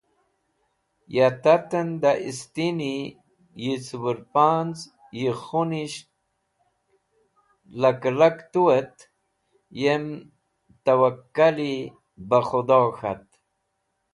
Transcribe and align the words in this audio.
Ya 1.15 1.27
taten 1.43 1.89
da 2.01 2.11
istin 2.31 2.77
yi 3.63 3.73
cũbũrpanz̃ 3.85 4.79
yikhunish 5.19 5.97
laklak 7.81 8.37
tu 8.51 8.63
et 8.79 8.95
yem 9.81 10.05
tawwakali 10.83 11.73
ba 12.27 12.39
Khudo 12.47 12.81
k̃hat. 12.97 13.25